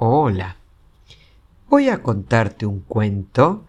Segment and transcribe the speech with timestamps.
[0.00, 0.54] Hola.
[1.68, 3.64] Voy a contarte un cuento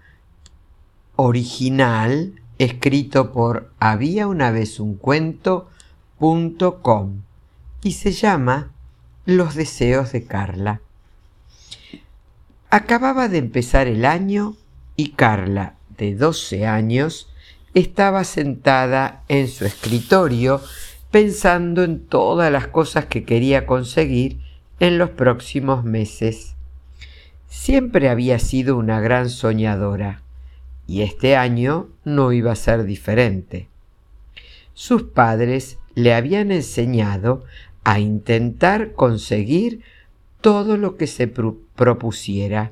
[1.16, 5.63] original escrito por había una vez un cuento.com
[7.81, 8.71] y se llama
[9.25, 10.81] Los deseos de Carla.
[12.70, 14.55] Acababa de empezar el año
[14.96, 17.27] y Carla, de 12 años,
[17.73, 20.61] estaba sentada en su escritorio
[21.09, 24.48] pensando en todas las cosas que quería conseguir
[24.80, 26.55] en los próximos meses.
[27.47, 30.21] Siempre había sido una gran soñadora
[30.87, 33.68] y este año no iba a ser diferente.
[34.73, 37.44] Sus padres le habían enseñado
[37.84, 39.82] a intentar conseguir
[40.42, 42.72] todo lo que se propusiera,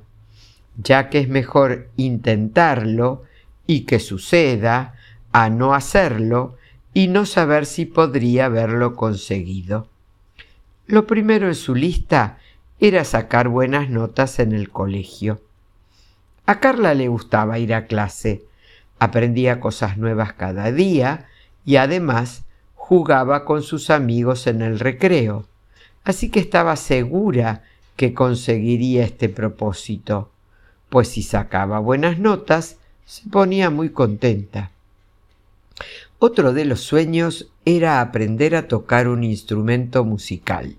[0.78, 3.24] ya que es mejor intentarlo
[3.66, 4.96] y que suceda
[5.34, 6.56] a no hacerlo
[6.94, 9.90] y no saber si podría haberlo conseguido.
[10.88, 12.38] Lo primero en su lista
[12.80, 15.42] era sacar buenas notas en el colegio.
[16.46, 18.46] A Carla le gustaba ir a clase,
[18.98, 21.26] aprendía cosas nuevas cada día
[21.66, 25.46] y además jugaba con sus amigos en el recreo,
[26.06, 27.64] así que estaba segura
[27.98, 30.32] que conseguiría este propósito,
[30.88, 34.72] pues si sacaba buenas notas, se ponía muy contenta.
[36.20, 40.78] Otro de los sueños era aprender a tocar un instrumento musical.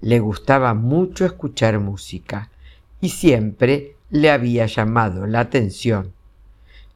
[0.00, 2.50] Le gustaba mucho escuchar música
[3.00, 6.12] y siempre le había llamado la atención.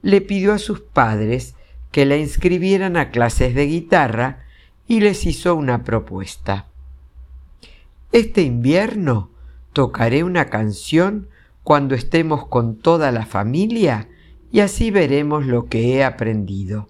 [0.02, 1.55] Le pidió a sus padres
[1.91, 4.44] que la inscribieran a clases de guitarra
[4.86, 6.67] y les hizo una propuesta.
[8.12, 9.30] Este invierno
[9.72, 11.28] tocaré una canción
[11.62, 14.08] cuando estemos con toda la familia
[14.50, 16.89] y así veremos lo que he aprendido.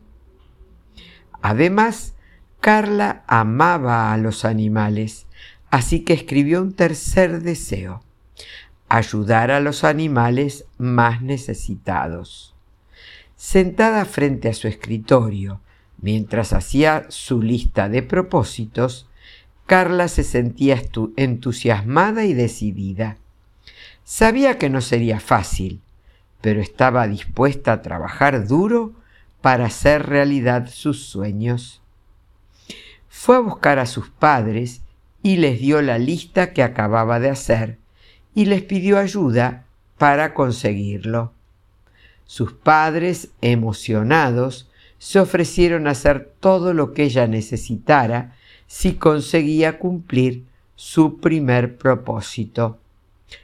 [1.43, 2.15] Además,
[2.61, 5.27] Carla amaba a los animales,
[5.71, 8.05] así que escribió un tercer deseo,
[8.89, 12.55] ayudar a los animales más necesitados.
[13.35, 15.61] Sentada frente a su escritorio,
[16.01, 19.09] mientras hacía su lista de propósitos,
[19.67, 20.81] Carla se sentía
[21.17, 23.17] entusiasmada y decidida.
[24.05, 25.81] Sabía que no sería fácil,
[26.41, 28.93] pero estaba dispuesta a trabajar duro
[29.43, 31.83] para hacer realidad sus sueños.
[33.09, 34.83] Fue a buscar a sus padres
[35.23, 37.79] y les dio la lista que acababa de hacer
[38.35, 39.67] y les pidió ayuda
[39.99, 41.33] para conseguirlo.
[42.25, 48.37] Sus padres, emocionados, se ofrecieron a hacer todo lo que ella necesitara
[48.67, 50.45] si conseguía cumplir
[50.77, 52.79] su primer propósito,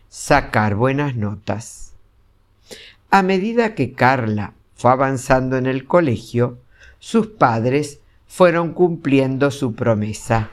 [0.08, 1.94] sacar buenas notas.
[3.10, 6.58] A medida que Carla fue avanzando en el colegio,
[7.00, 10.50] sus padres fueron cumpliendo su promesa.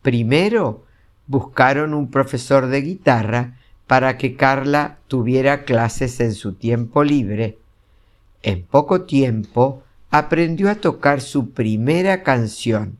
[0.00, 0.86] Primero,
[1.26, 7.58] buscaron un profesor de guitarra para que Carla tuviera clases en su tiempo libre.
[8.42, 12.96] En poco tiempo aprendió a tocar su primera canción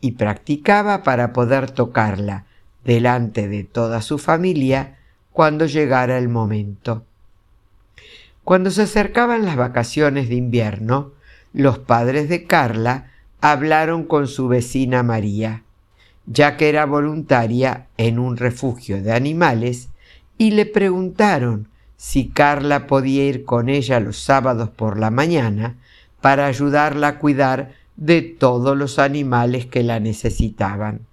[0.00, 2.44] y practicaba para poder tocarla
[2.84, 4.98] delante de toda su familia
[5.32, 7.04] cuando llegara el momento.
[8.44, 11.12] Cuando se acercaban las vacaciones de invierno,
[11.54, 13.10] los padres de Carla
[13.40, 15.62] hablaron con su vecina María,
[16.26, 19.88] ya que era voluntaria en un refugio de animales,
[20.36, 25.76] y le preguntaron si Carla podía ir con ella los sábados por la mañana
[26.20, 31.06] para ayudarla a cuidar de todos los animales que la necesitaban.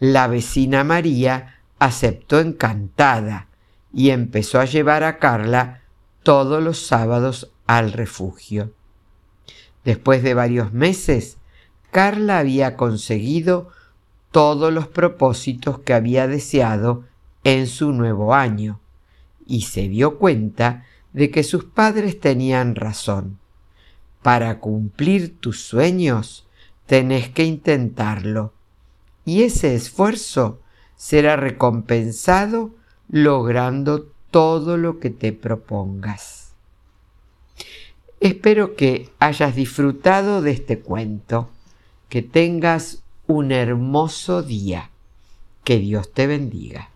[0.00, 3.46] La vecina María aceptó encantada
[3.92, 5.82] y empezó a llevar a Carla
[6.26, 8.72] todos los sábados al refugio.
[9.84, 11.36] Después de varios meses,
[11.92, 13.68] Carla había conseguido
[14.32, 17.04] todos los propósitos que había deseado
[17.44, 18.80] en su nuevo año
[19.46, 23.38] y se dio cuenta de que sus padres tenían razón.
[24.20, 26.48] Para cumplir tus sueños
[26.86, 28.52] tenés que intentarlo
[29.24, 30.60] y ese esfuerzo
[30.96, 32.74] será recompensado
[33.08, 36.52] logrando todo lo que te propongas.
[38.20, 41.48] Espero que hayas disfrutado de este cuento,
[42.10, 44.90] que tengas un hermoso día.
[45.64, 46.90] Que Dios te bendiga.